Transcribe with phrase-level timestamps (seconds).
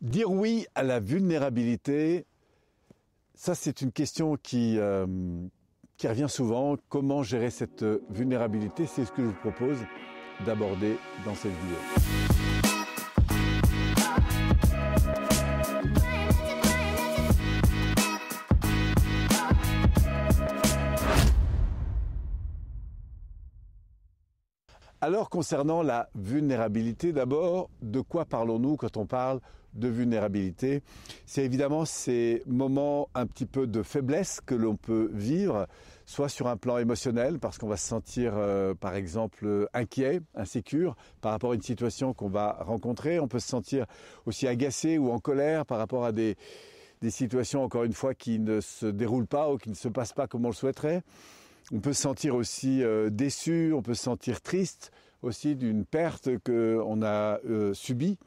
[0.00, 2.24] Dire oui à la vulnérabilité,
[3.34, 5.06] ça c'est une question qui, euh,
[5.96, 6.76] qui revient souvent.
[6.88, 8.86] Comment gérer cette vulnérabilité?
[8.86, 9.78] C'est ce que je vous propose
[10.46, 11.78] d'aborder dans cette vidéo.
[25.00, 29.40] Alors concernant la vulnérabilité, d'abord, de quoi parlons-nous quand on parle
[29.74, 30.82] de vulnérabilité
[31.26, 35.66] C'est évidemment ces moments un petit peu de faiblesse que l'on peut vivre,
[36.06, 40.96] soit sur un plan émotionnel, parce qu'on va se sentir euh, par exemple inquiet, insécure
[41.20, 43.20] par rapport à une situation qu'on va rencontrer.
[43.20, 43.86] On peut se sentir
[44.26, 46.36] aussi agacé ou en colère par rapport à des,
[47.02, 50.12] des situations, encore une fois, qui ne se déroulent pas ou qui ne se passent
[50.12, 51.02] pas comme on le souhaiterait.
[51.72, 54.90] On peut se sentir aussi euh, déçu, on peut se sentir triste
[55.22, 58.18] aussi d'une perte qu'on a euh, subie.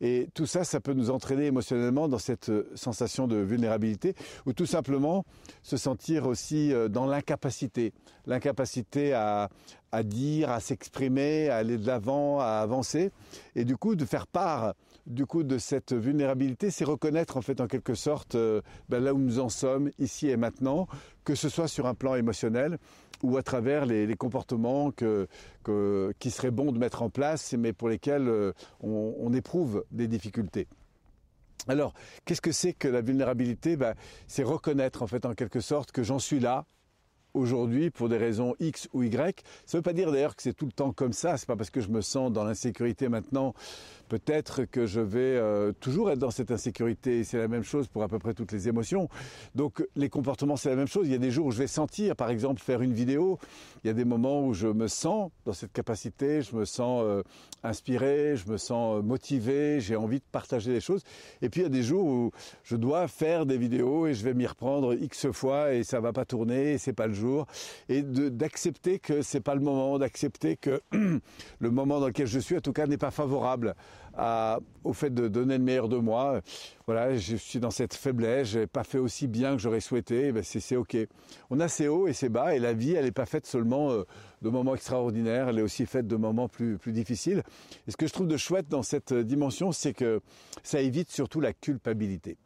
[0.00, 4.14] Et tout ça, ça peut nous entraîner émotionnellement dans cette euh, sensation de vulnérabilité
[4.46, 5.24] ou tout simplement
[5.62, 7.92] se sentir aussi dans l'incapacité.
[8.26, 9.48] L'incapacité à,
[9.92, 13.10] à dire, à s'exprimer, à aller de l'avant, à avancer.
[13.54, 14.74] Et du coup, de faire part
[15.06, 19.14] du coup de cette vulnérabilité, c'est reconnaître en fait en quelque sorte euh, ben, là
[19.14, 20.86] où nous en sommes ici et maintenant,
[21.24, 22.78] que ce soit sur un plan émotionnel
[23.22, 25.28] ou à travers les, comportements que,
[26.18, 30.66] qui serait bon de mettre en place, mais pour lesquels euh, on, éprouve des difficultés.
[31.68, 33.76] Alors, qu'est-ce que c'est que la vulnérabilité?
[33.76, 33.94] Ben,
[34.26, 36.64] C'est reconnaître en fait en quelque sorte que j'en suis là,
[37.34, 39.42] aujourd'hui pour des raisons X ou Y.
[39.66, 41.36] Ça ne veut pas dire d'ailleurs que c'est tout le temps comme ça.
[41.36, 43.54] C'est pas parce que je me sens dans l'insécurité maintenant
[44.10, 47.22] peut-être que je vais euh, toujours être dans cette insécurité.
[47.24, 49.08] C'est la même chose pour à peu près toutes les émotions.
[49.54, 51.06] Donc les comportements, c'est la même chose.
[51.06, 53.38] Il y a des jours où je vais sentir, par exemple, faire une vidéo.
[53.82, 57.02] Il y a des moments où je me sens dans cette capacité, je me sens
[57.04, 57.22] euh,
[57.62, 61.02] inspiré, je me sens euh, motivé, j'ai envie de partager des choses.
[61.40, 62.32] Et puis il y a des jours où
[62.64, 66.12] je dois faire des vidéos et je vais m'y reprendre X fois et ça va
[66.12, 67.14] pas tourner, c'est pas le
[67.88, 72.56] Et d'accepter que c'est pas le moment, d'accepter que le moment dans lequel je suis,
[72.56, 73.74] en tout cas, n'est pas favorable
[74.84, 76.40] au fait de donner le meilleur de moi.
[76.86, 80.28] Voilà, je suis dans cette faiblesse, je n'ai pas fait aussi bien que j'aurais souhaité,
[80.28, 80.96] eh ben, c'est ok.
[81.50, 83.90] On a ses hauts et ses bas, et la vie, elle n'est pas faite seulement
[83.90, 84.04] euh,
[84.42, 87.42] de moments extraordinaires, elle est aussi faite de moments plus, plus difficiles.
[87.86, 90.20] Et ce que je trouve de chouette dans cette dimension, c'est que
[90.62, 92.36] ça évite surtout la culpabilité.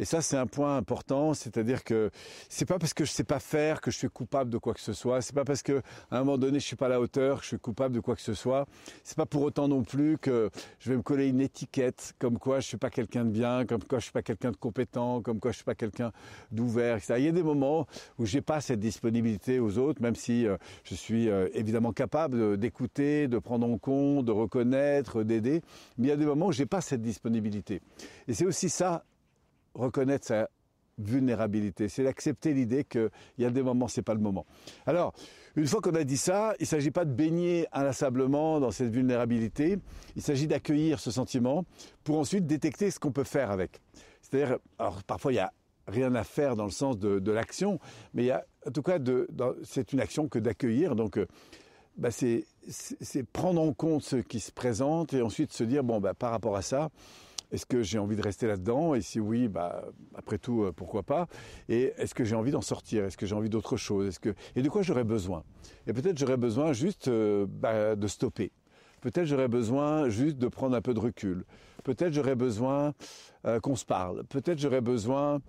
[0.00, 2.10] Et ça, c'est un point important, c'est-à-dire que
[2.48, 4.80] c'est pas parce que je sais pas faire que je suis coupable de quoi que
[4.80, 5.20] ce soit.
[5.20, 7.42] C'est pas parce que à un moment donné je suis pas à la hauteur que
[7.42, 8.66] je suis coupable de quoi que ce soit.
[9.04, 10.48] C'est pas pour autant non plus que
[10.78, 13.84] je vais me coller une étiquette comme quoi je suis pas quelqu'un de bien, comme
[13.84, 16.12] quoi je suis pas quelqu'un de compétent, comme quoi je suis pas quelqu'un
[16.50, 17.16] d'ouvert, etc.
[17.18, 17.86] Il y a des moments
[18.18, 22.56] où j'ai pas cette disponibilité aux autres, même si euh, je suis euh, évidemment capable
[22.56, 25.60] d'écouter, de prendre en compte, de reconnaître, d'aider.
[25.98, 27.82] Mais il y a des moments où j'ai pas cette disponibilité.
[28.28, 29.04] Et c'est aussi ça
[29.74, 30.48] reconnaître sa
[30.98, 34.46] vulnérabilité, c'est d'accepter l'idée qu'il y a des moments, c'est pas le moment.
[34.86, 35.14] Alors,
[35.56, 38.90] une fois qu'on a dit ça, il ne s'agit pas de baigner inlassablement dans cette
[38.90, 39.78] vulnérabilité,
[40.16, 41.64] il s'agit d'accueillir ce sentiment
[42.04, 43.80] pour ensuite détecter ce qu'on peut faire avec.
[44.20, 45.52] C'est-à-dire, alors parfois il y a
[45.86, 47.78] rien à faire dans le sens de, l'action,
[48.14, 48.98] mais il y a, en tout cas,
[49.64, 50.94] c'est une action que d'accueillir.
[50.94, 51.26] Donc, euh,
[51.96, 52.44] bah, c'est
[53.32, 56.56] prendre en compte ce qui se présente et ensuite se dire, bon, bah, par rapport
[56.56, 56.90] à ça,
[57.52, 58.94] est-ce que j'ai envie de rester là-dedans?
[58.94, 59.84] Et si oui, bah,
[60.14, 61.26] après tout, euh, pourquoi pas?
[61.68, 63.04] Et est-ce que j'ai envie d'en sortir?
[63.04, 64.06] Est-ce que j'ai envie d'autre chose?
[64.08, 65.42] Est-ce que et de quoi j'aurais besoin?
[65.86, 68.52] Et peut-être j'aurais besoin juste euh, bah, de stopper.
[69.00, 71.44] Peut-être j'aurais besoin juste de prendre un peu de recul.
[71.84, 72.92] Peut-être j'aurais besoin
[73.46, 74.24] euh, qu'on se parle.
[74.24, 75.40] Peut-être j'aurais besoin,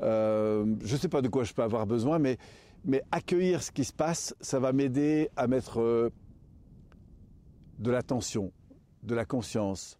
[0.00, 2.36] je ne sais pas de quoi je peux avoir besoin, mais,
[2.84, 6.10] mais accueillir ce qui se passe, ça va m'aider à mettre
[7.78, 8.52] de l'attention,
[9.04, 9.96] de la conscience,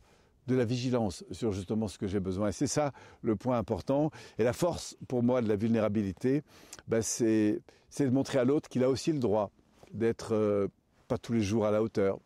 [0.48, 2.48] de la vigilance sur justement ce que j'ai besoin.
[2.48, 2.92] Et c'est ça
[3.22, 4.10] le point important.
[4.38, 6.42] Et la force pour moi de la vulnérabilité,
[6.88, 7.60] ben, c'est,
[8.00, 9.50] de montrer à l'autre qu'il a aussi le droit
[9.92, 10.68] d'être euh,
[11.06, 12.18] pas tous les jours à la hauteur,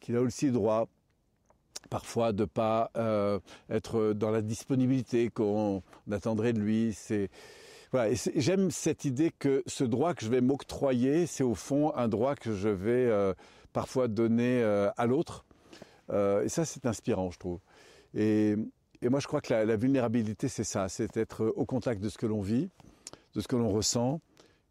[0.00, 0.88] qu'il a aussi le droit
[1.88, 3.38] parfois de pas euh,
[3.70, 6.92] être dans la disponibilité qu'on attendrait de lui.
[6.92, 7.30] C'est
[7.92, 12.08] voilà, j'aime cette idée que ce droit que je vais m'octroyer, c'est au fond un
[12.08, 13.32] droit que je vais euh,
[13.72, 14.62] parfois donner
[14.96, 15.44] à l'autre.
[16.10, 17.60] et ça, c'est inspirant, je trouve.
[18.14, 18.56] Et,
[19.02, 22.26] moi, je crois que la, vulnérabilité, c'est ça, c'est être au contact de ce que
[22.26, 22.68] l'on vit,
[23.34, 24.20] de ce que l'on ressent,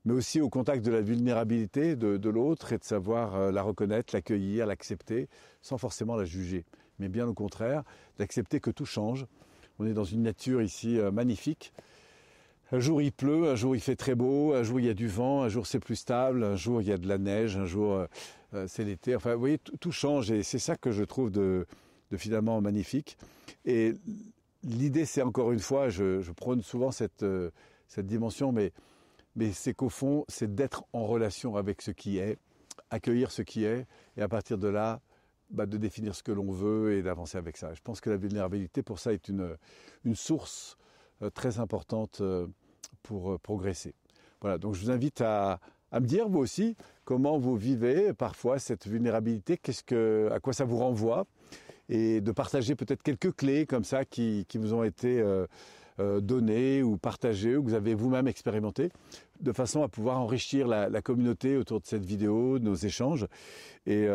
[0.05, 4.15] mais aussi au contact de la vulnérabilité de, l'autre et de savoir euh, la reconnaître,
[4.15, 5.27] l'accueillir, l'accepter,
[5.61, 6.65] sans forcément la juger,
[6.99, 7.83] mais bien au contraire,
[8.17, 9.25] d'accepter que tout change.
[9.79, 11.73] On est dans une nature ici euh, magnifique.
[12.71, 14.93] Un jour il pleut, un jour il fait très beau, un jour il y a
[14.93, 17.55] du vent, un jour c'est plus stable, un jour il y a de la neige,
[17.55, 18.07] un jour
[18.53, 19.15] euh, c'est l'été.
[19.15, 21.65] Enfin, vous voyez, tout change et c'est ça que je trouve de,
[22.11, 23.17] de finalement magnifique.
[23.65, 23.93] Et
[24.63, 27.25] l'idée, c'est encore une fois, je, prône souvent cette,
[27.87, 28.71] cette dimension, mais,
[29.35, 32.37] mais c'est qu'au fond, c'est d'être en relation avec ce qui est,
[32.89, 35.01] accueillir ce qui est, et à partir de là,
[35.49, 37.73] bah, de définir ce que l'on veut et d'avancer avec ça.
[37.73, 39.55] Je pense que la vulnérabilité, pour ça, est une,
[40.03, 40.77] une source
[41.21, 42.47] euh, très importante euh,
[43.01, 43.93] pour euh, progresser.
[44.41, 45.59] Voilà, donc je vous invite à,
[45.91, 46.75] à, me dire, vous aussi,
[47.05, 51.25] comment vous vivez parfois cette vulnérabilité, qu'est-ce que, à quoi ça vous renvoie,
[51.89, 55.23] et de partager peut-être quelques clés comme ça qui, vous ont été
[55.99, 58.89] données ou partagées, ou que vous avez vous-même expérimenté,
[59.39, 63.25] de façon à pouvoir enrichir la, communauté autour de cette vidéo, de nos échanges.
[63.85, 64.07] Et,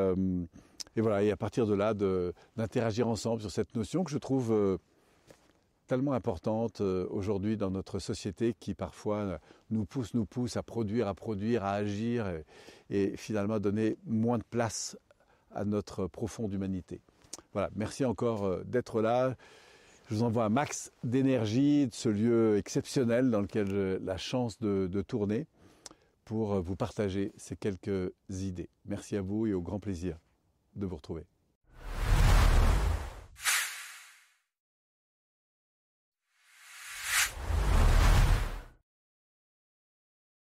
[0.97, 4.53] et voilà, et à partir de là, d'interagir ensemble sur cette notion que je trouve
[4.53, 4.77] euh,
[5.87, 9.39] tellement importante euh, aujourd'hui dans notre société qui parfois euh,
[9.71, 12.27] nous pousse, nous pousse à produire, à produire, à agir
[12.91, 14.99] et, finalement donner moins de place
[15.51, 17.01] à notre profonde humanité.
[17.53, 19.37] Voilà, merci encore d'être là.
[20.09, 24.59] Je vous envoie un max d'énergie de ce lieu exceptionnel dans lequel j'ai la chance
[24.59, 25.47] de, de tourner
[26.25, 28.69] pour vous partager ces quelques idées.
[28.87, 30.19] Merci à vous et au grand plaisir
[30.77, 31.25] de vous retrouver.